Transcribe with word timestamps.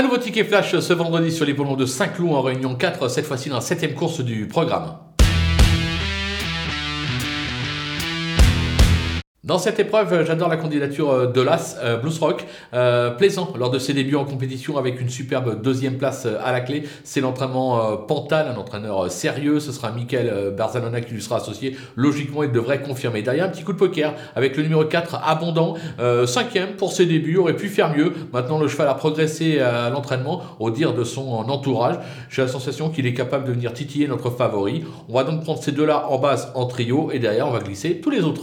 Un 0.00 0.04
nouveau 0.04 0.16
ticket 0.16 0.44
flash 0.44 0.78
ce 0.78 0.94
vendredi 0.94 1.30
sur 1.30 1.44
les 1.44 1.52
l'hippodrome 1.52 1.76
de 1.76 1.84
Saint-Cloud 1.84 2.32
en 2.32 2.40
réunion 2.40 2.74
4, 2.74 3.10
cette 3.10 3.26
fois-ci 3.26 3.50
dans 3.50 3.56
la 3.56 3.60
septième 3.60 3.92
course 3.92 4.22
du 4.22 4.48
programme. 4.48 4.96
Dans 9.50 9.58
cette 9.58 9.80
épreuve, 9.80 10.24
j'adore 10.24 10.48
la 10.48 10.56
candidature 10.56 11.10
euh, 11.10 11.26
de 11.26 11.40
l'As 11.40 11.76
euh, 11.82 11.96
Blues 11.96 12.16
Rock. 12.20 12.46
Euh, 12.72 13.10
plaisant 13.10 13.52
lors 13.58 13.72
de 13.72 13.80
ses 13.80 13.92
débuts 13.92 14.14
en 14.14 14.24
compétition 14.24 14.78
avec 14.78 15.00
une 15.00 15.08
superbe 15.08 15.60
deuxième 15.60 15.98
place 15.98 16.24
à 16.24 16.52
la 16.52 16.60
clé. 16.60 16.84
C'est 17.02 17.20
l'entraînement 17.20 17.96
Pantal, 17.96 18.46
un 18.46 18.56
entraîneur 18.56 19.10
sérieux. 19.10 19.58
Ce 19.58 19.72
sera 19.72 19.90
Michael 19.90 20.54
Barzanona 20.56 21.00
qui 21.00 21.14
lui 21.14 21.20
sera 21.20 21.38
associé. 21.38 21.76
Logiquement, 21.96 22.44
il 22.44 22.52
devrait 22.52 22.80
confirmer. 22.80 23.22
Derrière, 23.22 23.46
un 23.46 23.48
petit 23.48 23.64
coup 23.64 23.72
de 23.72 23.78
poker 23.78 24.14
avec 24.36 24.56
le 24.56 24.62
numéro 24.62 24.84
4, 24.84 25.20
Abondant. 25.26 25.74
cinquième 26.26 26.76
pour 26.76 26.92
ses 26.92 27.06
débuts, 27.06 27.36
aurait 27.36 27.56
pu 27.56 27.66
faire 27.66 27.92
mieux. 27.92 28.12
Maintenant, 28.32 28.60
le 28.60 28.68
cheval 28.68 28.86
a 28.86 28.94
progressé 28.94 29.58
à 29.58 29.90
l'entraînement 29.90 30.42
au 30.60 30.70
dire 30.70 30.94
de 30.94 31.02
son 31.02 31.28
entourage. 31.28 31.96
J'ai 32.28 32.42
la 32.42 32.48
sensation 32.48 32.90
qu'il 32.90 33.04
est 33.04 33.14
capable 33.14 33.46
de 33.46 33.52
venir 33.52 33.72
titiller 33.72 34.06
notre 34.06 34.30
favori. 34.30 34.84
On 35.08 35.14
va 35.14 35.24
donc 35.24 35.42
prendre 35.42 35.60
ces 35.60 35.72
deux-là 35.72 36.06
en 36.08 36.18
base 36.18 36.52
en 36.54 36.66
trio 36.66 37.10
et 37.10 37.18
derrière, 37.18 37.48
on 37.48 37.52
va 37.52 37.58
glisser 37.58 38.00
tous 38.00 38.10
les 38.10 38.20
autres. 38.20 38.42